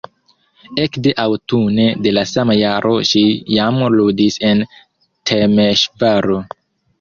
Ekde 0.83 1.11
aŭtune 1.23 1.85
de 2.07 2.13
la 2.17 2.23
sama 2.29 2.55
jaro 2.59 2.95
ŝi 3.11 3.23
jam 3.59 3.79
ludis 3.97 4.39
en 4.53 4.65
Temeŝvaro. 5.33 6.41